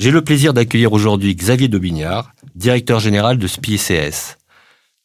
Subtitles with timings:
[0.00, 4.38] J'ai le plaisir d'accueillir aujourd'hui Xavier Daubignard, directeur général de SPICS.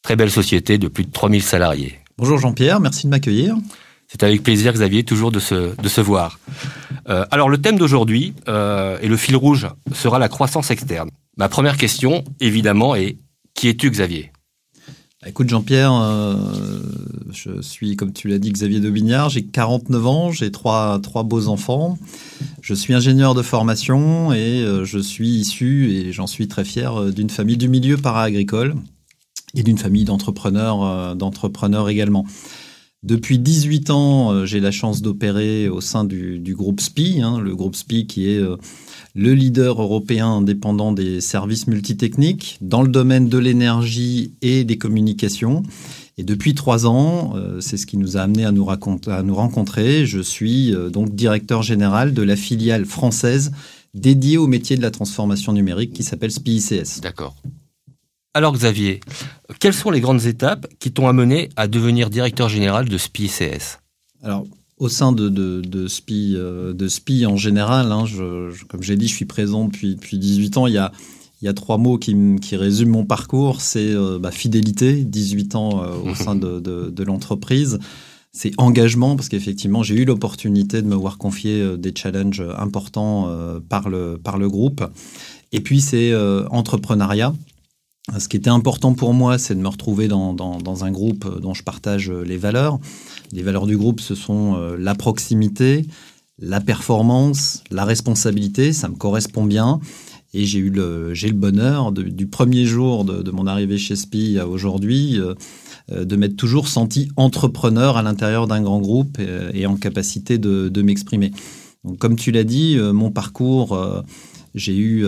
[0.00, 1.98] Très belle société de plus de 3000 salariés.
[2.16, 3.58] Bonjour Jean-Pierre, merci de m'accueillir.
[4.08, 6.40] C'est avec plaisir, Xavier, toujours de se, de se voir.
[7.10, 11.10] Euh, alors, le thème d'aujourd'hui, euh, et le fil rouge, sera la croissance externe.
[11.36, 13.18] Ma première question, évidemment, est
[13.52, 14.32] qui es-tu, Xavier?
[15.26, 16.36] Écoute Jean-Pierre, euh,
[17.32, 21.48] je suis, comme tu l'as dit, Xavier Daubignard, j'ai 49 ans, j'ai trois, trois beaux
[21.48, 21.98] enfants.
[22.66, 27.00] Je suis ingénieur de formation et euh, je suis issu, et j'en suis très fier,
[27.00, 28.74] euh, d'une famille du milieu para-agricole
[29.54, 32.26] et d'une famille d'entrepreneurs, euh, d'entrepreneurs également.
[33.04, 37.76] Depuis 18 ans, j'ai la chance d'opérer au sein du, groupe SPI, hein, le groupe
[37.76, 38.40] SPI qui est
[39.14, 45.62] le leader européen indépendant des services multitechniques dans le domaine de l'énergie et des communications.
[46.18, 49.22] Et depuis trois ans, euh, c'est ce qui nous a amené à nous, raconter, à
[49.22, 50.06] nous rencontrer.
[50.06, 53.52] Je suis euh, donc directeur général de la filiale française
[53.92, 57.00] dédiée au métier de la transformation numérique qui s'appelle SPICS.
[57.02, 57.36] D'accord.
[58.32, 59.00] Alors, Xavier,
[59.60, 63.80] quelles sont les grandes étapes qui t'ont amené à devenir directeur général de SPICS
[64.22, 64.46] Alors,
[64.78, 68.82] au sein de, de, de, SPI, euh, de SPI en général, hein, je, je, comme
[68.82, 70.66] j'ai dit, je suis présent depuis, depuis 18 ans.
[70.66, 70.92] Il y a,
[71.42, 73.60] il y a trois mots qui, qui résument mon parcours.
[73.60, 77.78] C'est euh, bah, fidélité, 18 ans euh, au sein de, de, de l'entreprise.
[78.32, 83.28] C'est engagement, parce qu'effectivement, j'ai eu l'opportunité de me voir confier euh, des challenges importants
[83.28, 84.84] euh, par, le, par le groupe.
[85.52, 86.12] Et puis, c'est
[86.50, 87.32] entrepreneuriat.
[88.18, 91.40] Ce qui était important pour moi, c'est de me retrouver dans, dans, dans, un groupe
[91.40, 92.78] dont je partage les valeurs.
[93.32, 95.86] Les valeurs du groupe, ce sont la proximité,
[96.38, 98.72] la performance, la responsabilité.
[98.72, 99.80] Ça me correspond bien.
[100.36, 104.38] Et j'ai eu le, j'ai le bonheur du premier jour de, mon arrivée chez SPI
[104.38, 109.66] à aujourd'hui euh, de m'être toujours senti entrepreneur à l'intérieur d'un grand groupe et, et,
[109.66, 111.32] en capacité de, m'exprimer.
[111.84, 114.02] Donc, comme tu l'as dit, euh, mon parcours, euh,
[114.54, 115.06] j'ai eu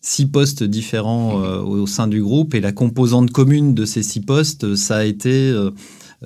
[0.00, 4.20] six postes différents euh, au sein du groupe et la composante commune de ces six
[4.20, 5.52] postes, ça a été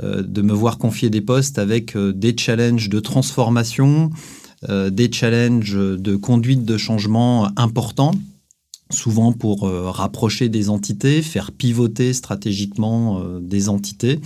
[0.02, 4.08] euh, de me voir confier des postes avec euh, des challenges de transformation, euh,
[4.68, 8.12] des challenges de conduite de changement importants,
[8.90, 14.20] souvent pour euh, rapprocher des entités, faire pivoter stratégiquement euh, des entités.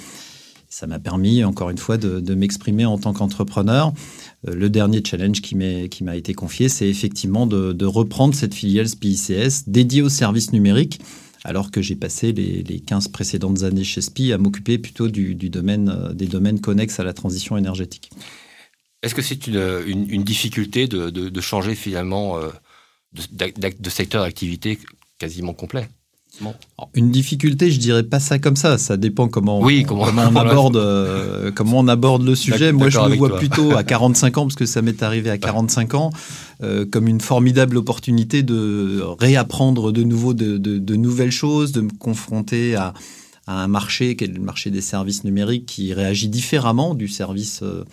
[0.69, 3.93] Ça m'a permis, encore une fois, de, m'exprimer en tant qu'entrepreneur.
[4.47, 9.69] Euh, le dernier challenge qui m'a été confié, c'est effectivement de, reprendre cette filiale SPICS
[9.69, 11.01] dédiée aux services numériques,
[11.45, 15.35] alors que j'ai passé les, les, 15 précédentes années chez SPI à m'occuper plutôt du,
[15.35, 18.11] domaine, euh, des domaines connexes à la transition énergétique.
[19.03, 22.49] Est-ce que c'est une, une, une, difficulté de, de, de changer finalement euh,
[23.13, 24.79] de, de secteur d'activité
[25.19, 25.89] quasiment complet?
[26.41, 26.55] Bon.
[26.95, 28.79] Une difficulté, je dirais pas ça comme ça.
[28.79, 32.73] Ça dépend comment, oui, comment, comment on aborde euh, comment on aborde le sujet.
[32.73, 33.39] Moi, je le vois toi.
[33.39, 36.11] plutôt à 45 ans parce que ça m'est arrivé à 45 ans
[36.63, 41.81] euh, comme une formidable opportunité de réapprendre de nouveau de, de, de nouvelles choses, de
[41.81, 42.93] me confronter à,
[43.47, 47.61] à, un marché qui est le marché des services numériques qui réagit différemment du service
[47.63, 47.85] euh,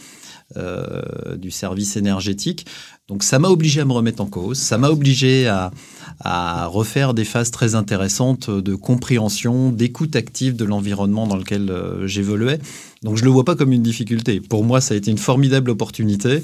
[0.58, 2.66] euh, du service énergétique.
[3.08, 5.72] Donc ça m'a obligé à me remettre en cause, ça m'a obligé à,
[6.20, 12.08] à, refaire des phases très intéressantes de compréhension, d'écoute active de l'environnement dans lequel euh,
[12.08, 12.60] j'évoluais.
[13.02, 14.40] Donc je ne le vois pas comme une difficulté.
[14.40, 16.44] Pour moi, ça a été une formidable opportunité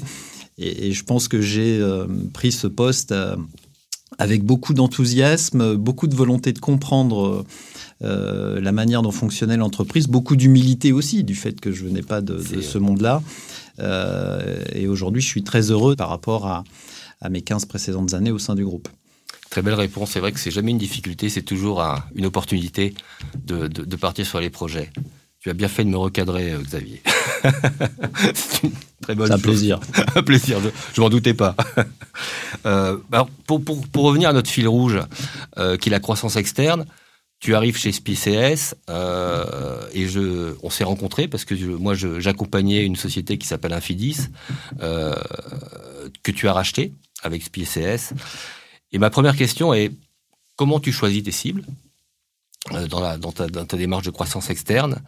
[0.58, 3.14] et, et je pense que j'ai euh, pris ce poste
[4.18, 7.44] avec beaucoup d'enthousiasme, beaucoup de volonté de comprendre
[8.02, 12.22] euh, la manière dont fonctionnait l'entreprise, beaucoup d'humilité aussi du fait que je venais pas
[12.22, 13.22] de, de ce monde-là.
[13.80, 16.64] Euh, et aujourd'hui, je suis très heureux par rapport à,
[17.20, 18.88] à, mes 15 précédentes années au sein du groupe.
[19.50, 20.12] Très belle réponse.
[20.12, 22.94] C'est vrai que c'est jamais une difficulté, c'est toujours un, une opportunité
[23.44, 24.90] de, de, de, partir sur les projets.
[25.40, 27.02] Tu as bien fait de me recadrer, euh, Xavier.
[28.34, 29.26] c'est une très bonne.
[29.26, 29.42] C'est un chose.
[29.42, 29.80] plaisir.
[30.14, 30.58] un plaisir.
[30.92, 31.56] Je m'en doutais pas.
[32.66, 35.00] euh, alors pour, pour, pour, revenir à notre fil rouge,
[35.58, 36.84] euh, qui est la croissance externe,
[37.40, 42.96] tu arrives chez SPCS euh, et je, on s'est rencontrés parce que moi j'accompagnais une
[42.96, 44.28] société qui s'appelle Infidis
[44.80, 45.14] euh,
[46.22, 46.92] que tu as racheté
[47.22, 48.12] avec SPCS.
[48.92, 49.90] Et ma première question est
[50.56, 51.64] comment tu choisis tes cibles
[52.72, 55.00] euh, dans, ta, dans démarche de croissance externe?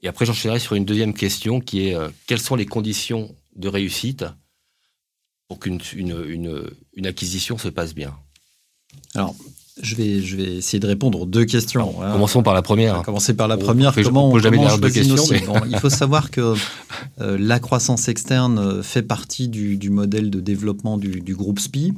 [0.00, 1.96] Et après j'enchaînerai sur une deuxième question qui est
[2.28, 4.24] quelles sont les conditions de réussite
[5.48, 8.16] pour qu'une une, une, une acquisition se passe bien?
[9.14, 9.34] Alors,
[9.82, 11.94] je vais, je vais essayer de répondre aux deux questions.
[11.94, 13.02] Commençons par la première.
[13.02, 13.92] commencer par la première.
[14.04, 15.24] comment on, jamais comment deux questions,
[15.68, 16.54] Il faut savoir que
[17.20, 21.58] euh, la croissance externe euh, fait partie du, du modèle de développement du, du groupe
[21.58, 21.92] SPI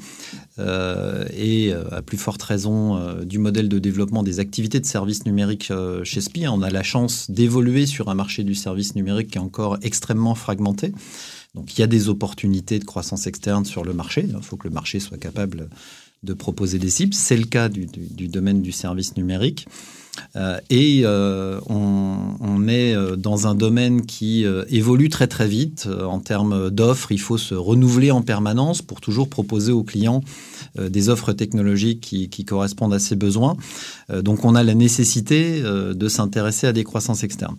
[0.58, 5.26] euh, et à plus forte raison euh, du modèle de développement des activités de services
[5.26, 5.70] numériques
[6.02, 6.48] chez SPI.
[6.48, 10.34] On a la chance d'évoluer sur un marché du service numérique qui est encore extrêmement
[10.34, 10.92] fragmenté.
[11.54, 14.26] Donc il y a des opportunités de croissance externe sur le marché.
[14.26, 15.68] Il faut que le marché soit capable
[16.22, 17.14] de proposer des cibles.
[17.14, 17.86] C'est le cas du,
[18.28, 19.66] domaine du service numérique.
[20.34, 26.20] Euh, et euh, on, est euh, dans un domaine qui évolue très très vite en
[26.20, 27.12] termes d'offres.
[27.12, 30.22] Il faut se renouveler en permanence pour toujours proposer aux clients
[30.78, 33.56] des offres technologiques qui, qui, correspondent à ses besoins.
[34.20, 37.56] donc on a la nécessité de s'intéresser à des croissances externes.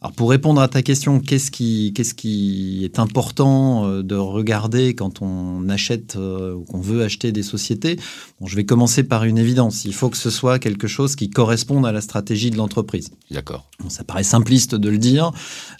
[0.00, 4.94] Alors pour répondre à ta question, qu'est-ce qui, qu'est-ce qui est important euh, de regarder
[4.94, 7.98] quand on achète euh, ou qu'on veut acheter des sociétés?
[8.40, 9.84] Bon, Je vais commencer par une évidence.
[9.84, 13.10] Il faut que ce soit quelque chose qui corresponde à la stratégie de l'entreprise.
[13.32, 13.68] D'accord.
[13.80, 15.32] Bon, ça paraît simpliste de le dire,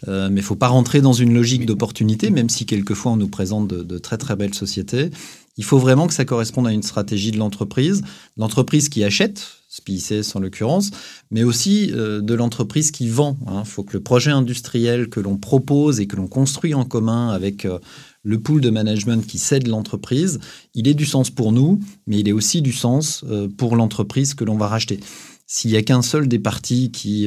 [0.09, 3.29] euh, mais il faut pas rentrer dans une logique d'opportunité, même si quelquefois on nous
[3.29, 5.11] présente de, de très très belles sociétés.
[5.59, 8.03] Il faut vraiment que ça corresponde à une stratégie de l'entreprise.
[8.37, 10.91] L'entreprise qui achète, SPICS en l'occurrence,
[11.31, 13.37] mais aussi euh, de l'entreprise qui vend.
[13.43, 13.65] Il hein.
[13.65, 17.65] faut que le projet industriel que l'on propose et que l'on construit en commun avec
[17.65, 17.79] euh,
[18.23, 20.39] le pool de management qui cède l'entreprise,
[20.75, 24.35] il ait du sens pour nous, mais il ait aussi du sens euh, pour l'entreprise
[24.35, 25.01] que l'on va racheter.
[25.47, 27.27] S'il n'y a qu'un seul des parties qui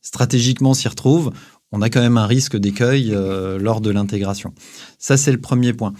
[0.00, 1.32] stratégiquement s'y retrouve,
[1.72, 3.12] on a quand même un risque d'écueil
[3.58, 4.54] lors de l'intégration.
[5.00, 5.92] Ça, c'est le premier point.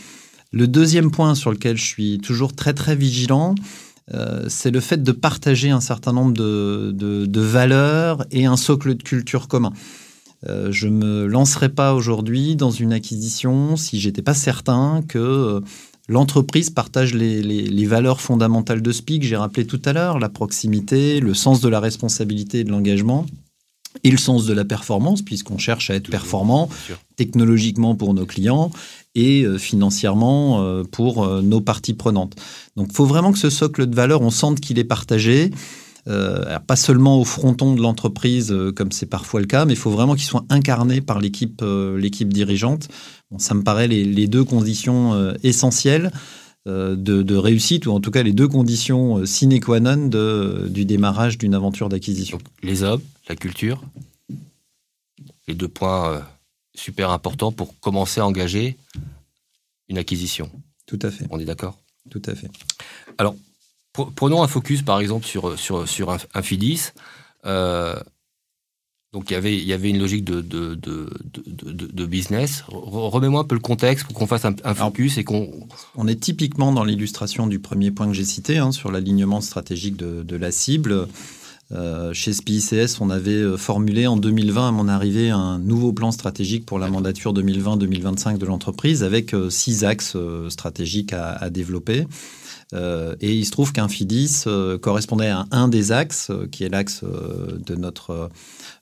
[0.50, 3.54] Le deuxième point sur lequel je suis toujours très très vigilant,
[4.14, 9.02] euh, c'est le fait de partager un certain nombre de, valeurs et un socle de
[9.02, 9.72] culture commun.
[10.48, 15.60] Euh, je me lancerai pas aujourd'hui dans une acquisition si j'étais pas certain que euh,
[16.08, 21.20] l'entreprise partage les, valeurs fondamentales de SPI que j'ai rappelé tout à l'heure, la proximité,
[21.20, 23.26] le sens de la responsabilité et de l'engagement
[24.04, 26.68] et le sens de la performance, puisqu'on cherche à être performant
[27.16, 28.70] technologiquement pour nos clients
[29.14, 32.36] et euh, financièrement euh, pour euh, nos parties prenantes.
[32.76, 35.50] Donc il faut vraiment que ce socle de valeur, on sente qu'il est partagé.
[36.66, 40.14] pas seulement au fronton de l'entreprise, comme c'est parfois le cas, mais il faut vraiment
[40.14, 41.62] qu'il soit incarné par l'équipe
[41.96, 42.88] l'équipe dirigeante.
[43.30, 46.10] Bon, ça me paraît les, deux conditions essentielles
[46.68, 50.84] de, de, réussite, ou en tout cas les deux conditions sine qua non de, du
[50.84, 52.38] démarrage d'une aventure d'acquisition.
[52.62, 53.82] Les hommes, la culture,
[55.46, 56.22] les deux points
[56.74, 58.76] super important pour commencer à engager
[59.88, 60.50] une acquisition.
[60.86, 61.26] Tout à fait.
[61.30, 61.78] On est d'accord?
[62.10, 62.48] Tout à fait.
[63.18, 63.34] Alors,
[63.92, 66.18] prenons un focus par exemple sur, sur, sur un,
[67.46, 68.00] euh,
[69.12, 71.08] donc il y avait, il y avait une logique de, de, de,
[71.46, 72.62] de, business.
[72.68, 75.50] Remets-moi un peu le contexte pour qu'on fasse un, focus et qu'on...
[75.96, 79.96] On est typiquement dans l'illustration du premier point que j'ai cité, hein, sur l'alignement stratégique
[79.96, 81.08] de, la cible.
[81.72, 86.10] Euh, chez SPICS, on avait euh, formulé en 2020, à mon arrivée, un nouveau plan
[86.10, 90.16] stratégique pour la mandature 2020-2025 de l'entreprise avec euh, six axes
[90.48, 92.06] stratégiques à, développer.
[92.72, 94.44] Et il se trouve qu'un FIDIS
[94.82, 98.30] correspondait à un des axes, qui est l'axe de notre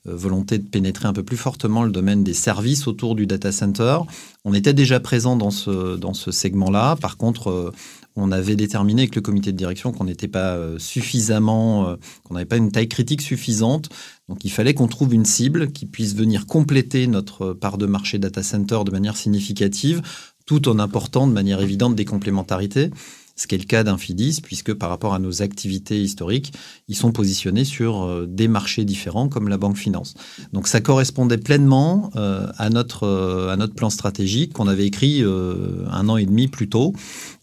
[0.05, 3.99] volonté de pénétrer un peu plus fortement le domaine des services autour du data center.
[4.43, 6.97] On était déjà présent dans ce, dans ce segment-là.
[6.97, 7.73] Par contre,
[8.17, 12.33] on avait déterminé avec le comité de direction qu'on n'était pas euh, suffisamment, euh, qu'on
[12.33, 13.89] n'avait pas une taille critique suffisante.
[14.27, 18.17] Donc il fallait qu'on trouve une cible qui puisse venir compléter notre part de marché
[18.17, 20.01] data center de manière significative,
[20.45, 22.89] tout en apportant de manière évidente des complémentarités
[23.37, 26.53] ce qui est le cas d'Infidis, puisque par rapport à nos activités historiques,
[26.87, 30.15] ils sont positionnés sur euh, des marchés différents comme la banque finance.
[30.53, 35.23] Donc ça correspondait pleinement euh, à, notre, euh, à notre plan stratégique qu'on avait écrit
[35.23, 36.93] un an et demi plus tôt.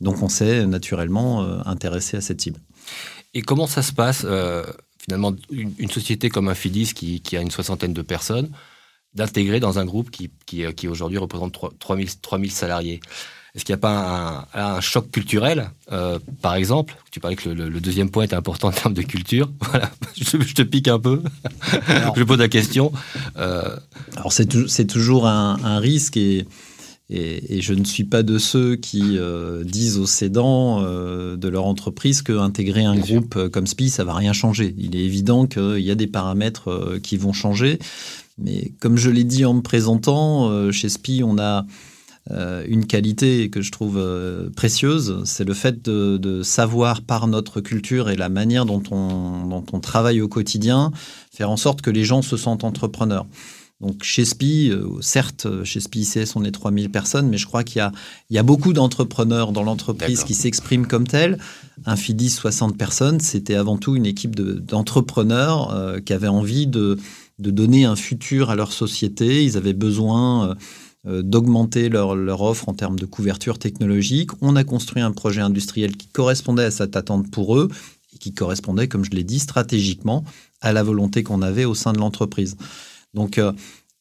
[0.00, 2.58] Donc on s'est naturellement intéressé à cette cible.
[3.34, 4.26] Et comment ça se passe
[4.98, 8.50] finalement une, société comme Infidis qui, qui, a une soixantaine de personnes
[9.14, 13.00] d'intégrer dans un groupe qui, qui, qui aujourd'hui représente 3000, 3000 salariés?
[13.54, 17.80] Est-ce qu'il n'y a pas un, choc culturel euh, Par exemple, tu parlais que le,
[17.80, 19.48] deuxième point était important en termes de culture.
[19.70, 21.22] Voilà, je, te pique un peu.
[22.16, 22.92] je pose la question.
[23.36, 23.76] Euh,
[24.16, 26.46] Alors c'est toujours un, risque et,
[27.08, 32.22] et, je ne suis pas de ceux qui euh, disent aux cédants de leur entreprise
[32.22, 34.74] qu'intégrer un groupe comme SPI, ça va rien changer.
[34.78, 37.78] Il est évident qu'il y a des paramètres qui vont changer.
[38.36, 41.64] Mais comme je l'ai dit en me présentant, chez SPI, on a
[42.30, 47.60] euh, une qualité que je trouve euh, précieuse, c'est le fait de, savoir par notre
[47.60, 50.90] culture et la manière dont on, dont on travaille au quotidien,
[51.30, 53.26] faire en sorte que les gens se sentent entrepreneurs.
[53.80, 57.62] Donc chez SPI, euh, certes, chez SPI ICS, on est 3000 personnes, mais je crois
[57.62, 57.92] qu'il y a,
[58.30, 61.38] il y a beaucoup d'entrepreneurs dans l'entreprise qui s'expriment comme tels.
[61.84, 66.96] Un FIDIS, 60 personnes, c'était avant tout une équipe d'entrepreneurs qui avaient envie de,
[67.40, 69.44] de donner un futur à leur société.
[69.44, 70.56] Ils avaient besoin
[71.04, 74.30] d'augmenter leur, offre en termes de couverture technologique.
[74.40, 77.68] On a construit un projet industriel qui correspondait à cette attente pour eux
[78.14, 80.24] et qui correspondait, comme je l'ai dit, stratégiquement
[80.60, 82.56] à la volonté qu'on avait au sein de l'entreprise.
[83.12, 83.52] Donc euh,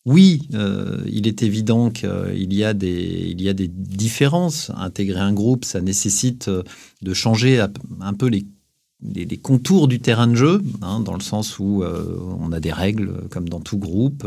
[0.06, 4.72] oui, euh, il est évident qu'il y, a des, différences.
[4.76, 7.66] Intégrer un groupe, ça nécessite de changer
[8.02, 8.46] un peu les
[9.14, 13.28] les, contours du terrain de jeu, hein, dans le sens où on a des règles
[13.30, 14.26] comme dans tout groupe,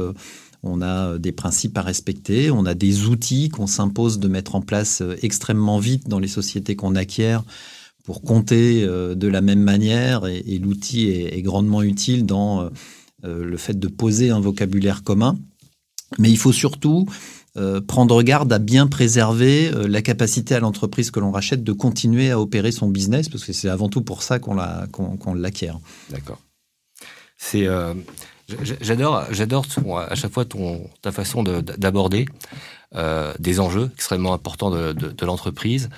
[0.66, 4.60] on a des principes à respecter, on a des outils qu'on s'impose de mettre en
[4.60, 7.44] place euh, extrêmement vite dans les sociétés qu'on acquiert
[8.04, 12.70] pour compter euh, de la même manière et, l'outil est, grandement utile dans
[13.24, 15.38] euh, le fait de poser un vocabulaire commun.
[16.18, 17.06] Mais il faut surtout
[17.88, 22.38] prendre garde à bien préserver la capacité à l'entreprise que l'on rachète de continuer à
[22.38, 25.80] opérer son business, parce que c'est avant tout pour ça qu'on l'acquiert.
[26.10, 26.38] D'accord.
[27.38, 27.66] C'est
[28.80, 29.66] J'adore, j'adore
[30.08, 32.26] à chaque fois ton, ta façon d'aborder
[32.94, 35.90] euh, des enjeux extrêmement importants de, de, de l'entreprise,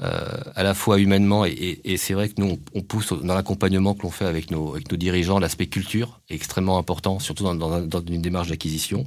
[0.00, 3.94] euh, à la fois humainement et, et, c'est vrai que nous on, pousse dans l'accompagnement
[3.94, 7.54] que l'on fait avec nos, avec nos dirigeants, l'aspect culture est extrêmement important, surtout dans,
[7.54, 9.06] dans, dans une démarche d'acquisition.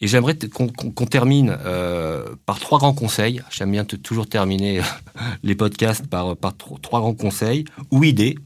[0.00, 3.42] Et j'aimerais qu'on termine euh, par trois grands conseils.
[3.50, 4.80] J'aime bien toujours terminer
[5.42, 8.36] les podcasts par, par trois grands conseils ou idées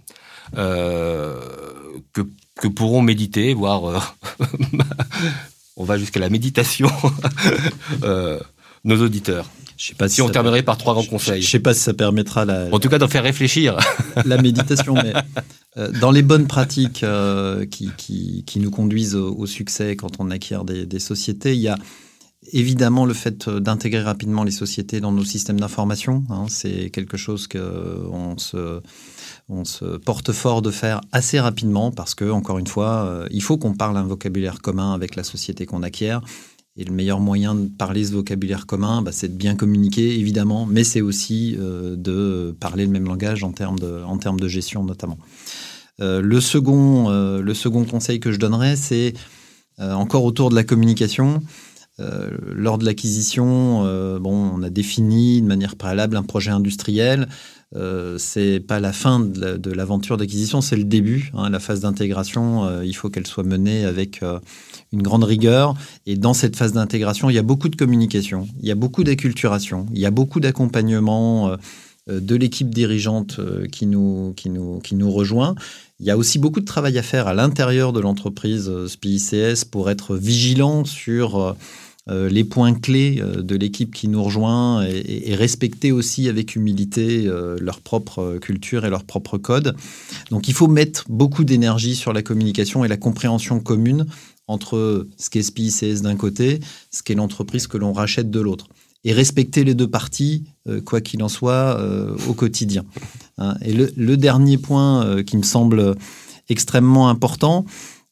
[0.56, 1.40] euh,
[2.12, 2.22] que
[2.58, 3.98] que pourront méditer, voire euh,
[5.76, 6.90] on va jusqu'à la méditation,
[8.02, 8.38] euh,
[8.84, 9.48] nos auditeurs.
[9.76, 11.40] Je sais pas si, on terminerait par trois grands conseils.
[11.40, 12.66] Je sais pas si ça permettra la.
[12.72, 13.76] En tout cas, d'en faire réfléchir.
[14.24, 15.12] la méditation, mais
[15.76, 17.04] euh, dans les bonnes pratiques
[17.70, 21.68] qui, qui, qui, nous conduisent au, succès quand on acquiert des, des, sociétés, il y
[21.68, 21.76] a
[22.52, 26.24] évidemment le fait d'intégrer rapidement les sociétés dans nos systèmes d'information.
[26.30, 28.80] Hein, c'est quelque chose qu'on se
[29.48, 33.42] on se porte fort de faire assez rapidement parce que, encore une fois, euh, il
[33.42, 36.20] faut qu'on parle un vocabulaire commun avec la société qu'on acquiert.
[36.76, 40.66] Et le meilleur moyen de parler ce vocabulaire commun, bah, c'est de bien communiquer, évidemment,
[40.66, 45.18] mais c'est aussi euh, de parler le même langage en termes de, gestion, notamment.
[46.00, 49.14] Euh, le, second, le second conseil que je donnerais, c'est
[49.80, 51.40] encore autour de la communication.
[51.98, 53.82] Lors de l'acquisition,
[54.18, 57.28] bon, on a défini de manière préalable un projet industriel.
[57.76, 61.30] Euh, c'est pas la fin de l'aventure d'acquisition, c'est le début.
[61.34, 64.38] Hein, la phase d'intégration, euh, il faut qu'elle soit menée avec euh,
[64.92, 65.74] une grande rigueur.
[66.06, 69.04] Et dans cette phase d'intégration, il y a beaucoup de communication, il y a beaucoup
[69.04, 71.56] d'acculturation, il y a beaucoup d'accompagnement
[72.08, 73.38] de l'équipe dirigeante
[73.70, 75.54] qui nous, qui, nous, qui nous rejoint.
[76.00, 79.90] Il y a aussi beaucoup de travail à faire à l'intérieur de l'entreprise SPICS pour
[79.90, 81.54] être vigilant sur
[82.10, 87.26] euh, les points clés euh, de l'équipe qui nous rejoint et, respecter aussi avec humilité
[87.26, 89.76] euh, leur propre culture et leur propre code.
[90.30, 94.06] Donc il faut mettre beaucoup d'énergie sur la communication et la compréhension commune
[94.46, 96.60] entre ce qu'est SPICS d'un côté,
[96.90, 98.68] ce qu'est l'entreprise que l'on rachète de l'autre.
[99.04, 100.44] Et respecter les deux parties,
[100.84, 101.80] quoi qu'il en soit,
[102.28, 102.84] au quotidien.
[103.36, 103.54] Hein.
[103.62, 105.94] Et le, dernier point qui me semble
[106.48, 107.64] extrêmement important,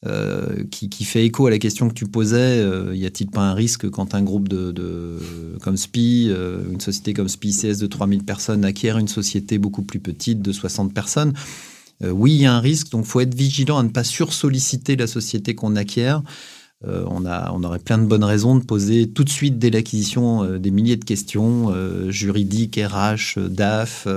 [0.05, 3.55] euh, qui, fait écho à la question que tu posais, euh, y a-t-il pas un
[3.55, 5.19] risque quand un groupe de,
[5.63, 9.81] comme SPI, euh, une société comme SPI CS de 3000 personnes acquiert une société beaucoup
[9.81, 11.33] plus petite de 60 personnes
[12.03, 14.95] Oui, il y a un risque, donc il faut être vigilant à ne pas sursolliciter
[14.95, 16.21] la société qu'on acquiert.
[16.85, 20.59] on, a, on aurait plein de bonnes raisons de poser tout de suite dès l'acquisition
[20.59, 21.73] des milliers de questions
[22.11, 24.07] juridiques, RH, DAF,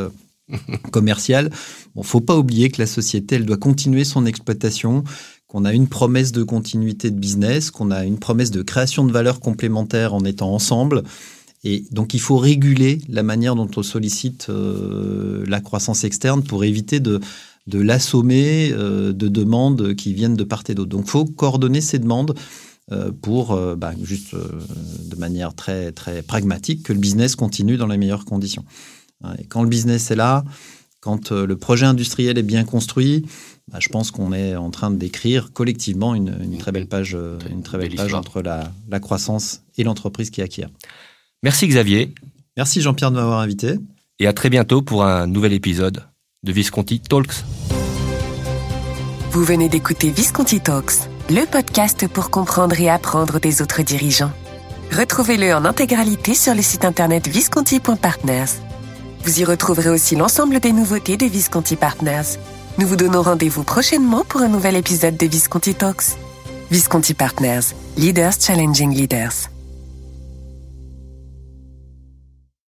[0.92, 1.50] commerciales.
[1.94, 5.04] Bon, faut pas oublier que la société, elle doit continuer son exploitation,
[5.50, 9.10] qu'on a une promesse de continuité de business, qu'on a une promesse de création de
[9.10, 11.02] valeur complémentaire en étant ensemble.
[11.64, 16.62] Et donc il faut réguler la manière dont on sollicite euh, la croissance externe pour
[16.62, 17.18] éviter de,
[17.66, 20.90] de l'assommer euh, de demandes qui viennent de part et d'autre.
[20.90, 22.34] Donc il faut coordonner ces demandes
[22.92, 27.98] euh, pour, bah, juste de manière très, très pragmatique, que le business continue dans les
[27.98, 28.64] meilleures conditions.
[29.38, 30.44] Et quand le business est là,
[31.00, 33.24] quand le projet industriel est bien construit,
[33.70, 37.38] bah, je pense qu'on est en train de décrire collectivement une, très belle page, euh,
[37.50, 40.68] une très belle page entre la, la croissance et l'entreprise qui acquiert.
[41.42, 42.14] Merci Xavier.
[42.56, 43.78] Merci Jean-Pierre de m'avoir invité.
[44.18, 46.04] Et à très bientôt pour un nouvel épisode
[46.42, 47.44] de Visconti Talks.
[49.30, 54.32] Vous venez d'écouter Visconti Talks, le podcast pour comprendre et apprendre des autres dirigeants.
[54.90, 58.69] Retrouvez-le en intégralité sur le site internet visconti.partners.
[59.24, 62.38] Vous y retrouverez aussi l'ensemble des nouveautés de Visconti Partners
[62.80, 66.16] nous vous donnons rendez-vous prochainement pour un nouvel épisode de Visconti Talks.
[66.70, 69.49] Visconti Partners, Leaders Challenging Leaders.